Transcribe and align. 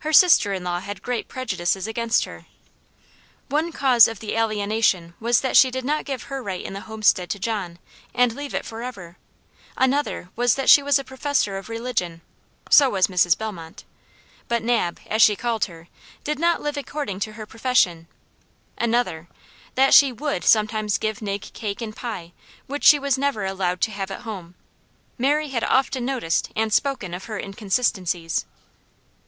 Her 0.00 0.12
sister 0.12 0.52
inlaw 0.52 0.80
had 0.80 1.02
great 1.04 1.28
prejudices 1.28 1.86
against 1.86 2.24
her. 2.24 2.46
One 3.48 3.70
cause 3.70 4.08
of 4.08 4.18
the 4.18 4.34
alienation 4.34 5.14
was 5.20 5.40
that 5.40 5.56
she 5.56 5.70
did 5.70 5.84
not 5.84 6.04
give 6.04 6.24
her 6.24 6.42
right 6.42 6.60
in 6.64 6.72
the 6.72 6.80
homestead 6.80 7.30
to 7.30 7.38
John, 7.38 7.78
and 8.12 8.34
leave 8.34 8.54
it 8.56 8.64
forever; 8.66 9.18
another 9.76 10.30
was 10.34 10.56
that 10.56 10.68
she 10.68 10.82
was 10.82 10.98
a 10.98 11.04
professor 11.04 11.58
of 11.58 11.68
religion, 11.68 12.22
(so 12.70 12.90
was 12.90 13.06
Mrs. 13.06 13.38
Bellmont;) 13.38 13.84
but 14.48 14.64
Nab, 14.64 14.98
as 15.06 15.22
she 15.22 15.36
called 15.36 15.66
her, 15.66 15.86
did 16.24 16.40
not 16.40 16.60
live 16.60 16.76
according 16.76 17.20
to 17.20 17.34
her 17.34 17.46
profession; 17.46 18.08
another, 18.76 19.28
that 19.76 19.94
she 19.94 20.10
WOULD 20.10 20.42
sometimes 20.42 20.98
give 20.98 21.22
Nig 21.22 21.52
cake 21.54 21.80
and 21.80 21.94
pie, 21.94 22.32
which 22.66 22.82
she 22.82 22.98
was 22.98 23.16
never 23.16 23.44
allowed 23.44 23.80
to 23.82 23.92
have 23.92 24.10
at 24.10 24.22
home. 24.22 24.56
Mary 25.18 25.50
had 25.50 25.62
often 25.62 26.04
noticed 26.04 26.50
and 26.56 26.72
spoken 26.72 27.14
of 27.14 27.26
her 27.26 27.38
inconsistencies. 27.38 28.44